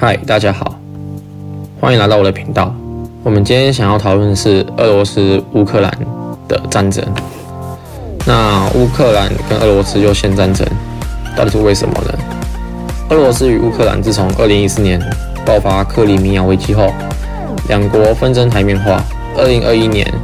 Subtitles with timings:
[0.00, 0.78] 嗨，大家好，
[1.80, 2.72] 欢迎来到我的频道。
[3.24, 5.92] 我们今天想要讨论的是俄罗斯乌克兰
[6.46, 7.04] 的战争。
[8.24, 10.64] 那乌克兰跟俄罗斯又现战争，
[11.36, 12.14] 到底是为什么呢？
[13.10, 15.02] 俄罗斯与乌克兰自从2014年
[15.44, 16.92] 爆发克里米亚危机后，
[17.66, 19.02] 两国纷争台面化。
[19.36, 20.14] 2021年，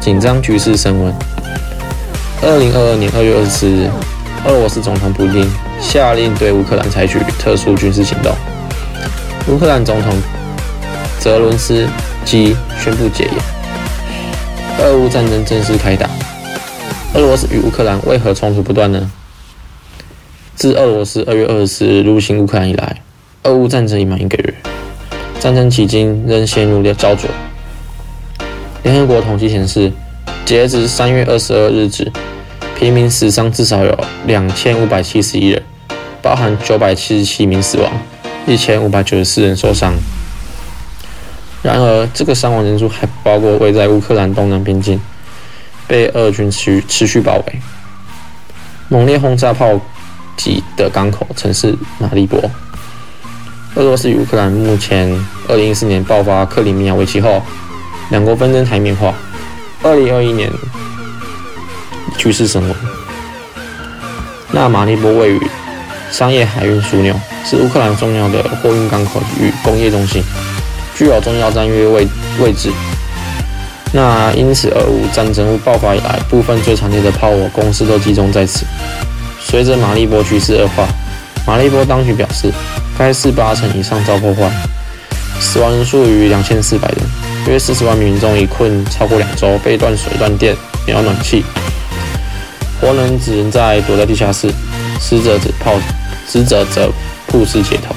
[0.00, 1.14] 紧张局势升温。
[2.42, 3.90] 2022年2月24日，
[4.44, 5.50] 俄罗斯总统普京
[5.80, 8.30] 下令对乌克兰采取特殊军事行动。
[9.48, 10.14] 乌克兰总统
[11.18, 11.86] 泽伦斯
[12.24, 13.34] 基宣布戒严，
[14.78, 16.08] 俄乌战争正式开打。
[17.14, 19.10] 俄罗斯与乌克兰为何冲突不断呢？
[20.54, 23.02] 自俄罗斯二月二十四日入侵乌克兰以来，
[23.42, 24.54] 俄乌战争已满一个月，
[25.40, 27.28] 战争迄今仍陷入了胶着。
[28.84, 29.92] 联合国统计显示，
[30.44, 32.10] 截至三月二十二日止，
[32.78, 35.60] 平民死伤至少有两千五百七十一人，
[36.22, 37.92] 包含九百七十七名死亡。
[38.46, 39.94] 一千五百九十四人受伤。
[41.62, 45.00] 然而，这个伤亡人数还包括位在乌克兰东南边境
[45.86, 47.60] 被俄军持续持续包围、
[48.88, 49.80] 猛烈轰炸炮
[50.36, 52.40] 击的港口城市马利波。
[53.76, 55.08] 俄罗斯与乌克兰目前
[55.48, 57.40] 二零一四年爆发克里米亚危机后，
[58.10, 59.14] 两国纷争台面化。
[59.84, 60.50] 二零二一年
[62.18, 62.76] 局势升温。
[64.50, 65.40] 那马利波位于
[66.12, 67.12] 商业海运枢纽。
[67.44, 70.22] 是乌克兰重要的货运港口与工业中心，
[70.94, 72.06] 具有重要战略位
[72.40, 72.70] 位置。
[73.92, 78.64] 那因此，俄乌战争爆发以来，部分最惨烈的炮火攻势都集中在此。
[79.40, 80.86] 随着马利波局势恶化，
[81.46, 82.50] 马利波当局表示，
[82.96, 84.50] 该市八成以上遭破坏，
[85.40, 86.98] 死亡人数逾两千四百人，
[87.48, 90.54] 约四十万民众已困超过两周，被断水断电，
[90.86, 91.44] 没有暖气，
[92.80, 94.48] 活人只能在躲在地下室，
[95.02, 95.74] 死者则泡，
[96.26, 96.88] 死者则。
[97.28, 97.94] 故事接头。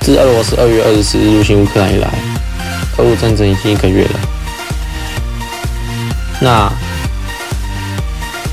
[0.00, 2.08] 自俄罗斯二月二十四日入侵乌克兰以来，
[2.98, 4.20] 俄乌战争已经一个月了。
[6.40, 6.72] 那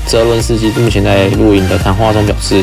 [0.06, 2.62] 泽伦斯基目前在录影的谈话中表示，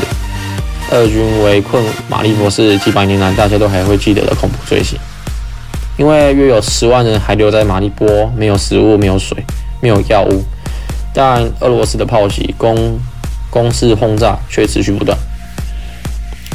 [0.92, 4.98] 俄军围困马利波是几百年来大家都还会记得的恐怖罪行，
[5.98, 9.38] 因为约有十万人还留在马利波，没有食物，没有水，
[9.82, 10.46] 没有药物，
[11.14, 12.98] 但俄罗斯的炮击、攻
[13.50, 15.18] 攻势轰炸却持续不断。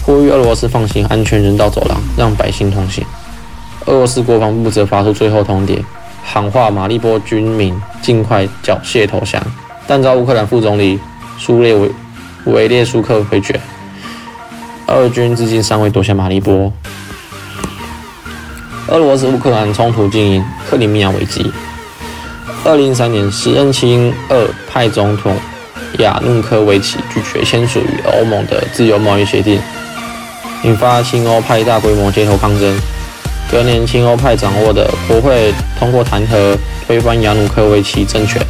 [0.04, 3.04] 呼吁俄罗斯放行安全人道走廊，让百姓通行。
[3.86, 5.82] 俄罗斯国防部则发出最后通牒，
[6.25, 9.41] 喊话马利波军民尽快缴械投降，
[9.86, 10.98] 但遭乌克兰副总理
[11.38, 11.91] 苏列维
[12.47, 13.60] 维列舒克回绝。
[14.88, 16.72] 俄军至今尚未夺下马利波。
[18.88, 21.50] 俄罗斯乌克兰冲突近因克里米亚危机。
[22.64, 25.36] 二零一三年，时任亲俄派总统
[25.98, 29.60] 亚努科维奇拒绝签署与欧盟的自由贸易协定。
[30.64, 32.78] 引发亲欧派大规模街头抗争。
[33.50, 38.41] 隔年，亲欧派掌握的国会通过弹劾推翻亚努科维奇政权。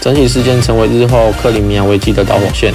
[0.00, 2.72] 整体事件成为日后克里米亚危机的导火线。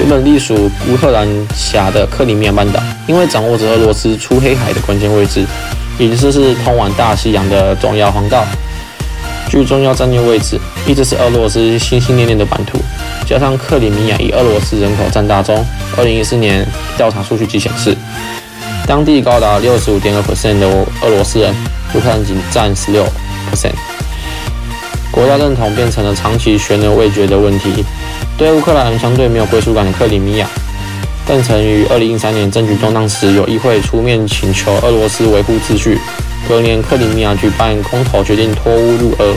[0.00, 5.44] 原本隶属乌克兰辖的克里米亚半岛，因为掌握着俄罗斯出黑海的关键位置，
[5.98, 8.44] 也就是通往大西洋的重要航道，
[9.52, 12.78] 具重要战略位置，一直是俄罗斯心心念念的版图。
[13.26, 15.62] 加上克里米亚以俄罗斯人口占大宗，
[15.98, 17.94] 二零一四年调查数据即显示，
[18.86, 20.66] 当地高达六十五点二 percent 的
[21.02, 21.54] 俄罗斯人，
[21.94, 23.04] 乌克兰仅占十六
[23.52, 23.74] percent，
[25.10, 27.84] 国家认同变成了长期悬而未决的问题。
[28.38, 30.48] 对乌克兰相对没有归属感的克里米亚，
[31.26, 35.98] 更曾于二零一三年政局动荡时，有议会出面请求俄罗斯维护秩序。
[36.48, 39.34] 隔年，克里米亚举办公投，决定脱乌入俄。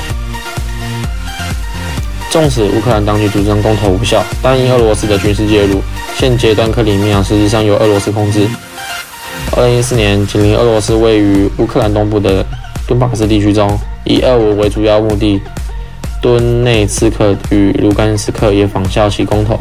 [2.30, 5.82] 纵使乌克兰当局主张公投无效，但因俄罗斯的军事介入，
[6.18, 8.46] 现阶段克里米亚实质上由俄罗斯控制。
[9.56, 12.46] 二零一四年，紧邻俄罗斯位于乌克兰东部的
[12.88, 15.40] 顿巴斯地区中，以俄文为主要目的，
[16.22, 19.58] 顿内茨克与卢甘斯克也仿效其公投，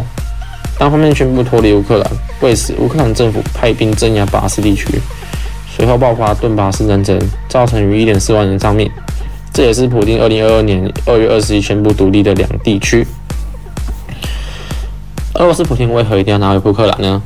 [0.77, 2.11] 单方面宣布脱离乌克兰。
[2.41, 4.89] 为此，乌克兰政府派兵镇压巴斯地区，
[5.77, 7.19] 随后爆发顿巴斯战争，
[7.49, 8.89] 造成逾一点四万人丧命。
[9.53, 13.05] 这也是普丁二零二二年二月二十一宣布独立的两地区。
[15.35, 17.21] 俄罗斯普丁为何一定要拿回乌克兰呢？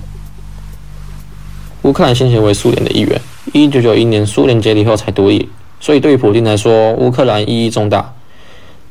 [1.82, 3.20] 乌克兰先前为苏联的一员，
[3.52, 8.14] 一九九一年苏联解体后才独立，所以对于普丁来说，乌克兰意义重大。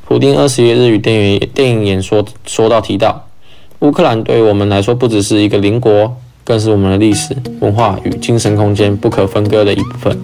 [0.06, 3.25] 普丁二十一日与电影电影演说说到提到，
[3.80, 6.15] 乌克兰对于我们来说不只是一个邻国，
[6.48, 10.18] 更是我们的历史文化与精神空间不可分割的一部分。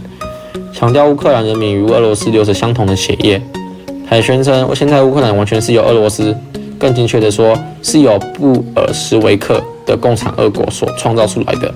[0.72, 3.42] 强调乌克兰人民与俄罗斯流着相同的血液，
[4.08, 6.34] 还宣称现在乌克兰完全是由俄罗斯，
[6.80, 11.70] 更精确的说是由布尔什维克的共产俄国所创造出来的。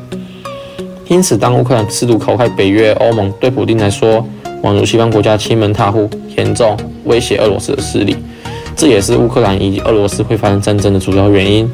[1.09, 4.25] 因此，当乌克兰试图口开北约、欧盟，对普丁来说，
[4.63, 8.15] 宛如西方国家欺门踏户，严重威胁俄罗斯的势力。
[8.77, 11.69] 这也是乌克兰以及俄罗斯会发生战争的主要原因。